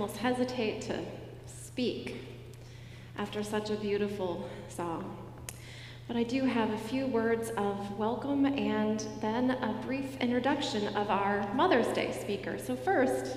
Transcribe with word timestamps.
almost 0.00 0.16
hesitate 0.16 0.80
to 0.80 0.98
speak 1.44 2.16
after 3.18 3.42
such 3.42 3.68
a 3.68 3.74
beautiful 3.74 4.48
song. 4.66 5.14
But 6.08 6.16
I 6.16 6.22
do 6.22 6.46
have 6.46 6.70
a 6.70 6.78
few 6.78 7.06
words 7.06 7.50
of 7.58 7.98
welcome 7.98 8.46
and 8.46 9.06
then 9.20 9.50
a 9.50 9.78
brief 9.84 10.16
introduction 10.18 10.96
of 10.96 11.10
our 11.10 11.46
Mother's 11.52 11.88
Day 11.88 12.12
speaker. 12.18 12.56
So, 12.56 12.76
first, 12.76 13.36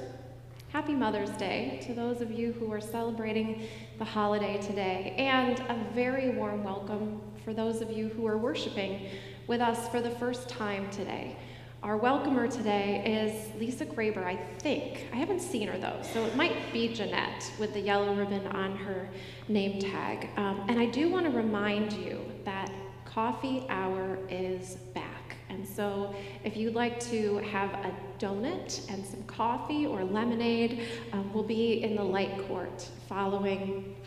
Happy 0.70 0.94
Mother's 0.94 1.32
Day 1.32 1.84
to 1.86 1.94
those 1.94 2.22
of 2.22 2.32
you 2.32 2.54
who 2.54 2.72
are 2.72 2.80
celebrating 2.80 3.68
the 4.00 4.06
holiday 4.06 4.58
today, 4.62 5.16
and 5.18 5.60
a 5.68 5.78
very 5.94 6.30
warm 6.30 6.64
welcome 6.64 7.20
for 7.44 7.54
those 7.54 7.82
of 7.82 7.92
you 7.92 8.08
who 8.08 8.26
are 8.26 8.38
worshiping 8.38 9.10
with 9.48 9.60
us 9.60 9.90
for 9.90 10.00
the 10.00 10.12
first 10.12 10.48
time 10.48 10.90
today. 10.92 11.36
Our 11.84 11.98
welcomer 11.98 12.48
today 12.48 13.04
is 13.06 13.60
Lisa 13.60 13.86
Graber, 13.86 14.24
I 14.24 14.38
think. 14.38 15.06
I 15.12 15.18
haven't 15.18 15.42
seen 15.42 15.68
her 15.68 15.78
though, 15.78 16.00
so 16.02 16.24
it 16.24 16.34
might 16.34 16.56
be 16.72 16.88
Jeanette 16.94 17.52
with 17.60 17.74
the 17.74 17.82
yellow 17.82 18.16
ribbon 18.16 18.48
on 18.48 18.78
her 18.78 19.10
name 19.50 19.82
tag. 19.82 20.30
Um, 20.38 20.64
and 20.70 20.80
I 20.80 20.86
do 20.86 21.10
want 21.10 21.26
to 21.26 21.32
remind 21.32 21.92
you 21.92 22.22
that 22.46 22.72
coffee 23.04 23.66
hour 23.68 24.18
is 24.30 24.76
back. 24.94 25.36
And 25.50 25.68
so 25.68 26.16
if 26.46 26.56
you'd 26.56 26.74
like 26.74 27.02
to 27.12 27.40
have 27.40 27.74
a 27.74 27.94
donut 28.18 28.90
and 28.90 29.06
some 29.06 29.24
coffee 29.24 29.86
or 29.86 30.06
lemonade, 30.06 30.88
um, 31.12 31.34
we'll 31.34 31.44
be 31.44 31.84
in 31.84 31.98
the 31.98 32.04
light 32.04 32.48
court 32.48 32.88
following 33.10 33.98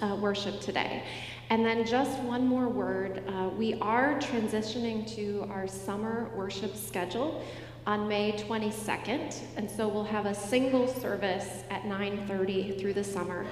uh, 0.00 0.16
worship 0.18 0.62
today. 0.62 1.02
And 1.50 1.64
then 1.64 1.86
just 1.86 2.20
one 2.20 2.46
more 2.46 2.68
word. 2.68 3.22
Uh, 3.26 3.48
we 3.56 3.74
are 3.80 4.18
transitioning 4.18 5.10
to 5.16 5.46
our 5.50 5.66
summer 5.66 6.30
worship 6.36 6.76
schedule 6.76 7.42
on 7.86 8.06
May 8.06 8.32
22nd, 8.32 9.34
and 9.56 9.70
so 9.70 9.88
we'll 9.88 10.04
have 10.04 10.26
a 10.26 10.34
single 10.34 10.86
service 10.86 11.64
at 11.70 11.84
9:30 11.84 12.78
through 12.78 12.92
the 12.92 13.02
summer. 13.02 13.46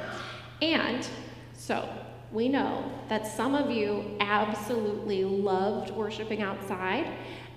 And 0.61 1.09
so 1.55 1.89
we 2.33 2.48
know 2.48 2.85
that 3.09 3.27
some 3.27 3.55
of 3.55 3.70
you 3.70 4.17
absolutely 4.20 5.25
loved 5.25 5.91
worshiping 5.91 6.42
outside, 6.42 7.11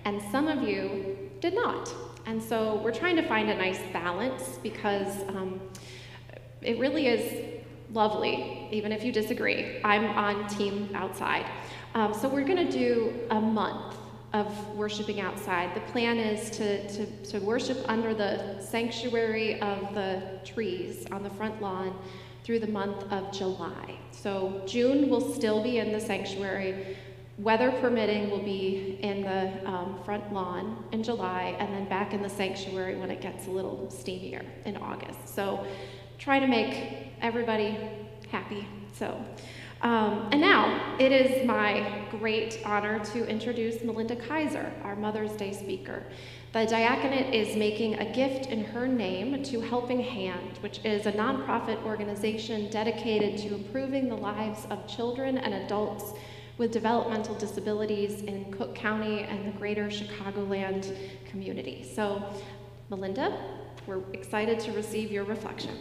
and 0.05 0.21
some 0.31 0.47
of 0.47 0.63
you 0.63 1.17
did 1.41 1.53
not. 1.53 1.93
And 2.25 2.41
so 2.41 2.75
we're 2.81 2.93
trying 2.93 3.17
to 3.17 3.27
find 3.27 3.49
a 3.49 3.55
nice 3.55 3.81
balance 3.91 4.57
because 4.63 5.21
um, 5.27 5.59
it 6.61 6.79
really 6.79 7.07
is 7.07 7.58
lovely, 7.91 8.67
even 8.71 8.91
if 8.91 9.03
you 9.03 9.11
disagree. 9.11 9.81
I'm 9.83 10.05
on 10.05 10.47
team 10.47 10.89
outside. 10.93 11.45
Um, 11.95 12.13
so 12.13 12.29
we're 12.29 12.45
going 12.45 12.67
to 12.67 12.71
do 12.71 13.13
a 13.31 13.39
month 13.41 13.95
of 14.33 14.75
worshiping 14.75 15.19
outside. 15.19 15.75
The 15.75 15.81
plan 15.91 16.17
is 16.17 16.51
to, 16.51 16.87
to, 16.87 17.05
to 17.31 17.39
worship 17.39 17.77
under 17.87 18.13
the 18.13 18.61
sanctuary 18.61 19.59
of 19.61 19.93
the 19.95 20.39
trees 20.45 21.05
on 21.11 21.23
the 21.23 21.31
front 21.31 21.61
lawn 21.61 21.97
through 22.43 22.59
the 22.59 22.67
month 22.67 23.11
of 23.11 23.31
July. 23.31 23.97
So 24.11 24.61
June 24.67 25.09
will 25.09 25.33
still 25.33 25.63
be 25.63 25.79
in 25.79 25.91
the 25.91 25.99
sanctuary. 25.99 26.97
Weather 27.39 27.71
permitting 27.71 28.29
will 28.29 28.43
be 28.43 28.99
in 29.01 29.21
the 29.21 29.67
um, 29.67 29.99
front 30.03 30.31
lawn 30.31 30.83
in 30.91 31.01
July 31.01 31.55
and 31.59 31.73
then 31.73 31.87
back 31.89 32.13
in 32.13 32.21
the 32.21 32.29
sanctuary 32.29 32.97
when 32.97 33.09
it 33.09 33.21
gets 33.21 33.47
a 33.47 33.49
little 33.49 33.87
steamier 33.91 34.45
in 34.65 34.77
August. 34.77 35.33
So 35.33 35.65
try 36.19 36.39
to 36.39 36.47
make 36.47 37.13
everybody 37.21 37.77
happy. 38.29 38.67
So, 38.93 39.23
um, 39.81 40.27
and 40.33 40.41
now 40.41 40.97
it 40.99 41.13
is 41.13 41.47
my 41.47 42.05
great 42.11 42.59
honor 42.65 42.99
to 43.05 43.25
introduce 43.25 43.81
Melinda 43.81 44.17
Kaiser, 44.17 44.71
our 44.83 44.97
Mother's 44.97 45.31
Day 45.31 45.53
speaker. 45.53 46.03
The 46.51 46.65
diaconate 46.65 47.33
is 47.33 47.55
making 47.55 47.95
a 47.95 48.11
gift 48.11 48.47
in 48.47 48.65
her 48.65 48.87
name 48.87 49.41
to 49.43 49.61
Helping 49.61 50.01
Hand, 50.01 50.57
which 50.59 50.83
is 50.83 51.05
a 51.05 51.11
nonprofit 51.13 51.81
organization 51.83 52.69
dedicated 52.69 53.37
to 53.39 53.55
improving 53.55 54.09
the 54.09 54.17
lives 54.17 54.65
of 54.69 54.85
children 54.87 55.37
and 55.37 55.53
adults 55.53 56.13
with 56.57 56.71
developmental 56.71 57.35
disabilities 57.35 58.23
in 58.23 58.51
Cook 58.51 58.75
County 58.75 59.21
and 59.21 59.47
the 59.47 59.57
greater 59.57 59.85
Chicagoland 59.85 60.93
community. 61.25 61.89
So, 61.95 62.21
Melinda, 62.89 63.37
we're 63.85 64.01
excited 64.13 64.59
to 64.61 64.71
receive 64.71 65.11
your 65.11 65.23
reflection. 65.23 65.77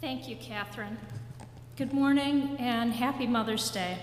Thank 0.00 0.28
you, 0.28 0.36
Catherine. 0.36 0.96
Good 1.76 1.92
morning 1.92 2.56
and 2.60 2.92
happy 2.92 3.26
Mother's 3.26 3.68
Day. 3.70 3.98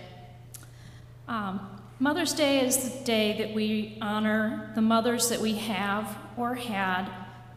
Um, 1.29 1.79
Mother's 1.99 2.33
Day 2.33 2.65
is 2.65 2.89
the 2.89 3.05
day 3.05 3.37
that 3.37 3.53
we 3.53 3.97
honor 4.01 4.71
the 4.75 4.81
mothers 4.81 5.29
that 5.29 5.39
we 5.39 5.53
have 5.53 6.17
or 6.35 6.55
had 6.55 7.09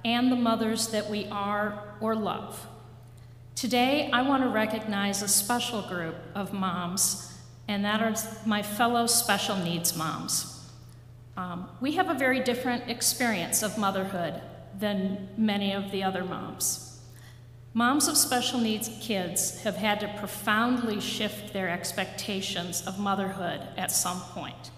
and 0.05 0.31
the 0.31 0.37
mothers 0.37 0.89
that 0.89 1.11
we 1.11 1.27
are 1.33 1.97
or 2.01 2.15
love. 2.15 2.65
Today, 3.57 4.09
I 4.13 4.23
want 4.23 4.45
to 4.45 4.51
recognize 4.51 5.21
a 5.21 5.29
special 5.29 5.83
group 5.83 6.15
of 6.35 6.53
moms, 6.53 7.34
and 7.69 7.85
that 7.85 8.03
are 8.03 8.15
my 8.47 8.63
fellow 8.63 9.07
special 9.07 9.57
needs 9.57 9.97
moms. 9.97 10.69
Um, 11.37 11.69
we 11.81 11.93
have 11.93 12.11
a 12.11 12.15
very 12.15 12.41
different 12.41 12.89
experience 12.89 13.63
of 13.63 13.77
motherhood 13.79 14.41
than 14.79 15.29
many 15.37 15.73
of 15.73 15.91
the 15.91 16.03
other 16.03 16.25
moms. 16.25 17.01
Moms 17.73 18.07
of 18.07 18.17
special 18.17 18.61
needs 18.61 18.89
kids 19.01 19.63
have 19.63 19.77
had 19.77 19.99
to 20.01 20.15
profoundly 20.19 21.01
shift 21.01 21.53
their 21.53 21.69
expectations 21.69 22.87
of 22.87 23.01
motherhood 23.01 23.61
at 23.77 23.91
some 23.91 24.21
point. 24.21 24.71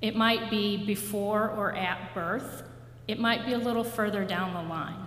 It 0.00 0.16
might 0.16 0.50
be 0.50 0.78
before 0.78 1.50
or 1.50 1.74
at 1.74 2.14
birth, 2.14 2.62
it 3.06 3.18
might 3.18 3.44
be 3.44 3.52
a 3.52 3.58
little 3.58 3.84
further 3.84 4.24
down 4.24 4.54
the 4.54 4.70
line. 4.70 5.06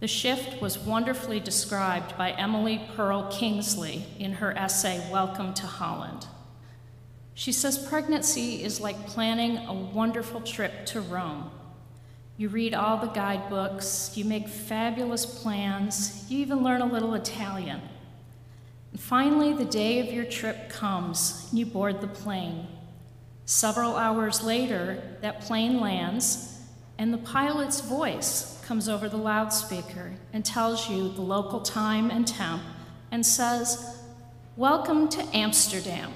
The 0.00 0.08
shift 0.08 0.62
was 0.62 0.78
wonderfully 0.78 1.40
described 1.40 2.16
by 2.16 2.30
Emily 2.30 2.80
Perl 2.96 3.24
Kingsley 3.30 4.06
in 4.18 4.32
her 4.32 4.56
essay, 4.56 5.06
Welcome 5.12 5.52
to 5.52 5.66
Holland. 5.66 6.26
She 7.34 7.52
says 7.52 7.76
pregnancy 7.76 8.64
is 8.64 8.80
like 8.80 9.06
planning 9.06 9.58
a 9.58 9.74
wonderful 9.74 10.40
trip 10.40 10.86
to 10.86 11.02
Rome. 11.02 11.50
You 12.38 12.48
read 12.48 12.72
all 12.72 12.96
the 12.96 13.08
guidebooks, 13.08 14.16
you 14.16 14.24
make 14.24 14.48
fabulous 14.48 15.26
plans, 15.26 16.24
you 16.30 16.38
even 16.38 16.64
learn 16.64 16.80
a 16.80 16.86
little 16.86 17.12
Italian. 17.12 17.82
And 18.92 19.00
finally, 19.00 19.52
the 19.52 19.66
day 19.66 19.98
of 19.98 20.06
your 20.06 20.24
trip 20.24 20.70
comes, 20.70 21.46
and 21.50 21.58
you 21.58 21.66
board 21.66 22.00
the 22.00 22.08
plane. 22.08 22.66
Several 23.44 23.96
hours 23.96 24.42
later, 24.42 25.02
that 25.20 25.42
plane 25.42 25.78
lands, 25.78 26.58
and 26.96 27.12
the 27.12 27.18
pilot's 27.18 27.82
voice 27.82 28.59
comes 28.70 28.88
over 28.88 29.08
the 29.08 29.16
loudspeaker 29.16 30.12
and 30.32 30.44
tells 30.44 30.88
you 30.88 31.08
the 31.14 31.20
local 31.20 31.60
time 31.60 32.08
and 32.08 32.24
temp 32.24 32.62
and 33.10 33.26
says, 33.26 33.98
Welcome 34.56 35.08
to 35.08 35.36
Amsterdam. 35.36 36.12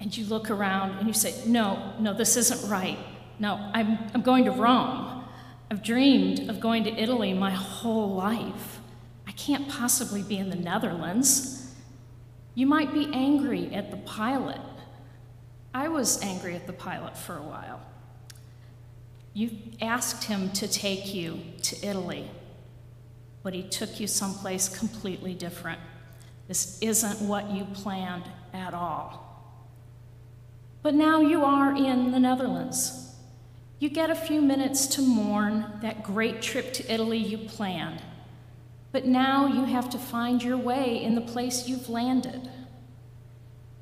And 0.00 0.16
you 0.16 0.26
look 0.26 0.50
around 0.50 0.98
and 0.98 1.06
you 1.06 1.14
say, 1.14 1.40
No, 1.46 1.92
no, 2.00 2.12
this 2.14 2.36
isn't 2.36 2.68
right. 2.68 2.98
No, 3.38 3.70
I'm, 3.74 3.96
I'm 4.12 4.22
going 4.22 4.44
to 4.46 4.50
Rome. 4.50 5.24
I've 5.70 5.84
dreamed 5.84 6.50
of 6.50 6.58
going 6.58 6.82
to 6.82 6.90
Italy 6.90 7.32
my 7.32 7.52
whole 7.52 8.16
life. 8.16 8.80
I 9.24 9.30
can't 9.30 9.68
possibly 9.68 10.24
be 10.24 10.36
in 10.36 10.50
the 10.50 10.56
Netherlands. 10.56 11.76
You 12.56 12.66
might 12.66 12.92
be 12.92 13.08
angry 13.12 13.72
at 13.72 13.92
the 13.92 13.98
pilot. 13.98 14.60
I 15.72 15.86
was 15.86 16.20
angry 16.22 16.56
at 16.56 16.66
the 16.66 16.72
pilot 16.72 17.16
for 17.16 17.36
a 17.36 17.42
while. 17.42 17.80
You 19.36 19.50
asked 19.82 20.24
him 20.24 20.48
to 20.52 20.66
take 20.66 21.12
you 21.12 21.38
to 21.64 21.86
Italy, 21.86 22.26
but 23.42 23.52
he 23.52 23.62
took 23.62 24.00
you 24.00 24.06
someplace 24.06 24.66
completely 24.66 25.34
different. 25.34 25.78
This 26.48 26.78
isn't 26.80 27.20
what 27.20 27.50
you 27.50 27.66
planned 27.74 28.24
at 28.54 28.72
all. 28.72 29.52
But 30.80 30.94
now 30.94 31.20
you 31.20 31.44
are 31.44 31.76
in 31.76 32.12
the 32.12 32.18
Netherlands. 32.18 33.14
You 33.78 33.90
get 33.90 34.08
a 34.08 34.14
few 34.14 34.40
minutes 34.40 34.86
to 34.86 35.02
mourn 35.02 35.66
that 35.82 36.02
great 36.02 36.40
trip 36.40 36.72
to 36.72 36.90
Italy 36.90 37.18
you 37.18 37.36
planned. 37.36 38.00
But 38.90 39.04
now 39.04 39.48
you 39.48 39.64
have 39.64 39.90
to 39.90 39.98
find 39.98 40.42
your 40.42 40.56
way 40.56 41.04
in 41.04 41.14
the 41.14 41.20
place 41.20 41.68
you've 41.68 41.90
landed. 41.90 42.48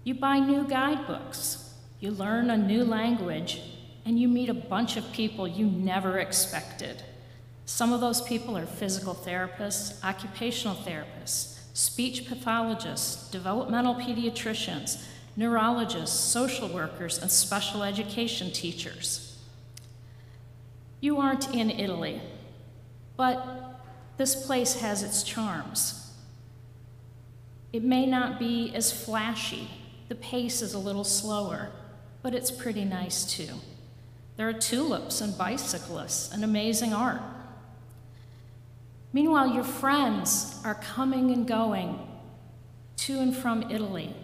You 0.03 0.17
buy 0.17 0.41
new 0.41 0.67
guidebooks, 0.67 1.75
you 2.01 2.11
learn 2.11 2.51
a 2.51 2.57
new 2.57 2.83
language, 2.83 3.61
and 4.05 4.19
you 4.19 4.29
meet 4.29 4.49
a 4.49 4.55
bunch 4.55 4.97
of 4.97 5.13
people 5.13 5.49
you 5.49 5.67
never 5.67 6.19
expected. 6.19 7.03
Some 7.67 7.93
of 7.93 8.01
those 8.01 8.21
people 8.21 8.57
are 8.57 8.67
physical 8.67 9.15
therapists, 9.15 10.03
occupational 10.05 10.77
therapists, 10.77 11.59
speech 11.73 12.29
pathologists, 12.29 13.31
developmental 13.31 13.95
pediatricians, 13.95 15.03
neurologists, 15.37 16.19
social 16.19 16.69
workers, 16.69 17.19
and 17.19 17.31
special 17.31 17.83
education 17.83 18.51
teachers. 18.53 19.39
You 21.01 21.19
aren't 21.19 21.55
in 21.55 21.71
Italy, 21.71 22.21
but 23.17 23.81
this 24.17 24.47
place 24.47 24.81
has 24.81 25.03
its 25.03 25.23
charms. 25.23 26.13
It 27.73 27.83
may 27.83 28.07
not 28.07 28.39
be 28.39 28.73
as 28.75 28.93
flashy, 28.93 29.69
the 30.09 30.15
pace 30.15 30.63
is 30.63 30.75
a 30.75 30.79
little 30.79 31.03
slower, 31.03 31.71
but 32.23 32.35
it's 32.35 32.51
pretty 32.51 32.85
nice 32.85 33.25
too. 33.25 33.49
There 34.37 34.49
are 34.49 34.53
tulips 34.53 35.21
and 35.21 35.37
bicyclists 35.39 36.33
and 36.33 36.43
amazing 36.43 36.93
art. 36.93 37.23
Meanwhile, 39.13 39.55
your 39.55 39.65
friends 39.65 40.61
are 40.65 40.75
coming 40.75 41.31
and 41.31 41.47
going 41.47 42.01
to 42.97 43.21
and 43.21 43.35
from 43.37 43.71
Italy, 43.71 44.15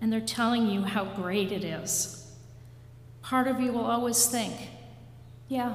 and 0.00 0.12
they're 0.12 0.20
telling 0.20 0.68
you 0.68 0.82
how 0.82 1.04
great 1.04 1.52
it 1.52 1.62
is. 1.62 2.32
Part 3.22 3.46
of 3.46 3.60
you 3.60 3.70
will 3.70 3.84
always 3.84 4.26
think, 4.26 4.54
yeah, 5.48 5.74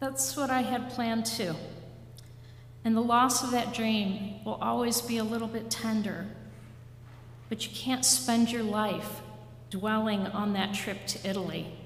that's 0.00 0.36
what 0.36 0.50
I 0.50 0.62
had 0.62 0.90
planned 0.90 1.26
too. 1.26 1.54
And 2.84 2.96
the 2.96 3.02
loss 3.02 3.44
of 3.44 3.52
that 3.52 3.72
dream 3.72 4.44
will 4.44 4.58
always 4.60 5.00
be 5.00 5.18
a 5.18 5.24
little 5.24 5.46
bit 5.46 5.70
tender. 5.70 6.26
But 7.48 7.64
you 7.64 7.72
can't 7.72 8.04
spend 8.04 8.50
your 8.50 8.64
life 8.64 9.20
dwelling 9.70 10.26
on 10.26 10.54
that 10.54 10.74
trip 10.74 11.06
to 11.06 11.28
Italy 11.28 11.76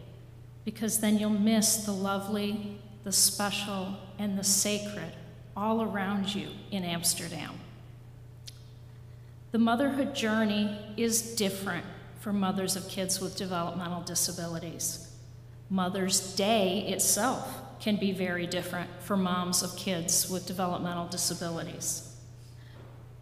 because 0.66 0.98
then 0.98 1.16
you'll 1.16 1.30
miss 1.30 1.84
the 1.86 1.92
lovely, 1.92 2.76
the 3.04 3.12
special, 3.12 3.96
and 4.18 4.36
the 4.36 4.42
sacred 4.42 5.12
all 5.56 5.80
around 5.80 6.34
you 6.34 6.48
in 6.72 6.82
Amsterdam. 6.82 7.52
The 9.52 9.60
motherhood 9.60 10.12
journey 10.14 10.76
is 10.96 11.36
different 11.36 11.86
for 12.18 12.32
mothers 12.32 12.74
of 12.74 12.88
kids 12.88 13.20
with 13.20 13.36
developmental 13.36 14.02
disabilities. 14.02 15.08
Mother's 15.70 16.34
Day 16.34 16.80
itself 16.88 17.48
can 17.78 17.94
be 17.94 18.10
very 18.10 18.48
different 18.48 18.90
for 19.00 19.16
moms 19.16 19.62
of 19.62 19.76
kids 19.76 20.28
with 20.28 20.46
developmental 20.46 21.06
disabilities. 21.06 22.12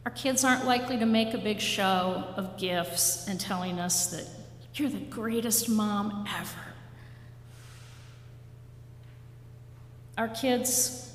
Our 0.07 0.13
kids 0.13 0.45
aren't 0.45 0.65
likely 0.65 0.97
to 0.97 1.07
make 1.07 1.35
a 1.35 1.39
big 1.39 1.61
show 1.61 2.25
of 2.37 2.57
gifts 2.57 3.29
and 3.29 3.39
telling 3.39 3.79
us 3.79 4.07
that 4.13 4.27
you're 4.75 4.89
the 4.89 4.99
greatest 4.99 5.69
mom 5.69 6.27
ever. 6.41 6.74
Our 10.17 10.29
kids, 10.29 11.13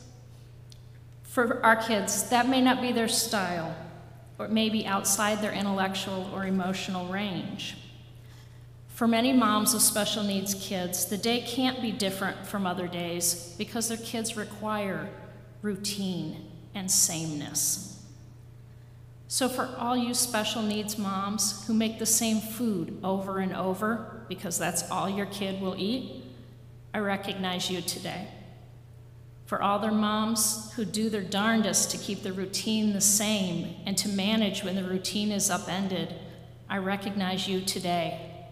for 1.23 1.63
our 1.65 1.75
kids, 1.75 2.29
that 2.29 2.49
may 2.49 2.61
not 2.61 2.81
be 2.81 2.91
their 2.91 3.07
style, 3.07 3.75
or 4.37 4.45
it 4.45 4.51
may 4.51 4.69
be 4.69 4.85
outside 4.85 5.41
their 5.41 5.53
intellectual 5.53 6.29
or 6.33 6.45
emotional 6.45 7.07
range. 7.07 7.77
For 8.89 9.07
many 9.07 9.31
moms 9.31 9.73
of 9.73 9.81
special 9.81 10.23
needs 10.23 10.53
kids, 10.53 11.05
the 11.05 11.17
day 11.17 11.39
can't 11.39 11.81
be 11.81 11.93
different 11.93 12.45
from 12.45 12.65
other 12.65 12.87
days 12.87 13.55
because 13.57 13.87
their 13.87 13.97
kids 13.97 14.35
require 14.35 15.09
routine 15.61 16.45
and 16.75 16.91
sameness. 16.91 18.05
So, 19.29 19.47
for 19.47 19.69
all 19.77 19.95
you 19.95 20.13
special 20.13 20.61
needs 20.61 20.97
moms 20.97 21.65
who 21.65 21.73
make 21.73 21.99
the 21.99 22.05
same 22.05 22.41
food 22.41 22.99
over 23.01 23.39
and 23.39 23.55
over 23.55 24.25
because 24.27 24.57
that's 24.57 24.89
all 24.91 25.09
your 25.09 25.27
kid 25.27 25.61
will 25.61 25.75
eat, 25.77 26.25
I 26.93 26.97
recognize 26.97 27.69
you 27.69 27.81
today. 27.81 28.27
For 29.49 29.63
all 29.63 29.79
their 29.79 29.91
moms 29.91 30.71
who 30.73 30.85
do 30.85 31.09
their 31.09 31.23
darndest 31.23 31.89
to 31.89 31.97
keep 31.97 32.21
the 32.21 32.31
routine 32.31 32.93
the 32.93 33.01
same 33.01 33.77
and 33.87 33.97
to 33.97 34.07
manage 34.07 34.63
when 34.63 34.75
the 34.75 34.83
routine 34.83 35.31
is 35.31 35.49
upended, 35.49 36.13
I 36.69 36.77
recognize 36.77 37.47
you 37.47 37.61
today 37.61 38.45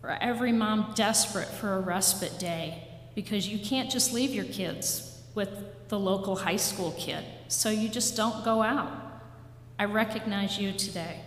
for 0.00 0.08
every 0.12 0.50
mom 0.50 0.92
desperate 0.94 1.46
for 1.46 1.74
a 1.74 1.80
respite 1.80 2.38
day 2.38 2.88
because 3.14 3.50
you 3.50 3.58
can't 3.58 3.90
just 3.90 4.14
leave 4.14 4.30
your 4.30 4.46
kids 4.46 5.20
with 5.34 5.50
the 5.90 5.98
local 5.98 6.36
high 6.36 6.56
school 6.56 6.94
kid, 6.96 7.22
so 7.48 7.68
you 7.68 7.90
just 7.90 8.16
don't 8.16 8.42
go 8.42 8.62
out. 8.62 8.90
I 9.78 9.84
recognize 9.84 10.58
you 10.58 10.72
today. 10.72 11.20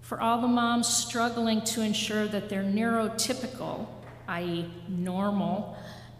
For 0.00 0.20
all 0.20 0.40
the 0.40 0.48
moms 0.48 0.88
struggling 0.88 1.60
to 1.66 1.80
ensure 1.80 2.26
that 2.26 2.48
their 2.48 2.64
neurotypical, 2.64 3.86
i.e., 4.26 4.68
normal, 4.88 5.76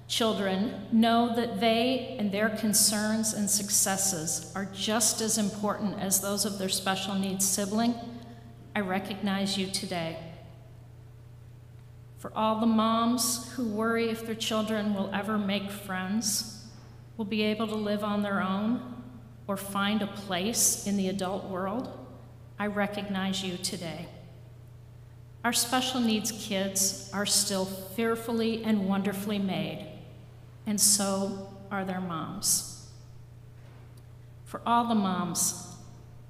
children 0.09 0.87
know 0.91 1.37
that 1.37 1.61
they 1.61 2.17
and 2.19 2.33
their 2.33 2.49
concerns 2.49 3.35
and 3.35 3.49
successes 3.49 4.51
are 4.57 4.65
just 4.75 5.21
as 5.21 5.37
important 5.37 6.01
as 6.01 6.21
those 6.21 6.47
of 6.47 6.59
their 6.59 6.71
special 6.71 7.15
needs 7.15 7.47
sibling, 7.47 7.95
I 8.75 8.81
recognize 8.81 9.59
you 9.59 9.67
today. 9.67 10.19
For 12.17 12.33
all 12.35 12.59
the 12.59 12.67
moms 12.67 13.53
who 13.53 13.69
worry 13.69 14.09
if 14.09 14.27
their 14.27 14.35
children 14.35 14.95
will 14.95 15.11
ever 15.13 15.39
make 15.39 15.71
friends, 15.71 16.67
will 17.17 17.25
be 17.27 17.43
able 17.43 17.69
to 17.69 17.75
live 17.75 18.03
on 18.03 18.23
their 18.23 18.43
own, 18.43 18.95
or 19.47 19.57
find 19.57 20.03
a 20.03 20.07
place 20.07 20.87
in 20.87 20.97
the 20.97 21.09
adult 21.09 21.45
world, 21.45 22.07
I 22.59 22.67
recognize 22.67 23.43
you 23.43 23.57
today. 23.57 24.09
Our 25.45 25.53
special 25.53 26.01
needs 26.01 26.33
kids 26.33 27.11
are 27.13 27.27
still 27.27 27.65
fearfully 27.65 28.65
and 28.65 28.89
wonderfully 28.89 29.39
made, 29.39 29.87
and 30.69 30.79
so 30.79 31.49
are 31.71 31.83
their 31.83 32.01
moms. 32.01 32.91
For 34.45 34.61
all 34.67 34.85
the 34.87 34.95
moms, 34.95 35.75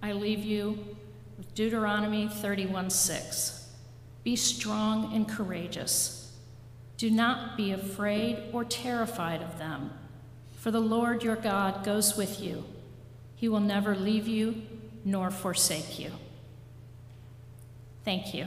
I 0.01 0.13
leave 0.13 0.45
you 0.45 0.97
with 1.37 1.53
Deuteronomy 1.57 2.29
31:6. 2.29 3.67
Be 4.23 4.37
strong 4.37 5.13
and 5.13 5.29
courageous. 5.29 6.37
Do 6.97 7.11
not 7.11 7.57
be 7.57 7.73
afraid 7.73 8.51
or 8.53 8.65
terrified 8.65 9.43
of 9.43 9.59
them, 9.59 9.91
for 10.57 10.71
the 10.71 10.81
Lord 10.81 11.25
your 11.25 11.37
God 11.37 11.83
goes 11.85 12.17
with 12.17 12.41
you. 12.41 12.65
He 13.35 13.49
will 13.49 13.61
never 13.61 13.97
leave 13.97 14.29
you 14.29 14.63
nor 15.05 15.33
forsake 15.33 15.99
you. 15.99 16.13
Thank 18.05 18.35
you. 18.35 18.47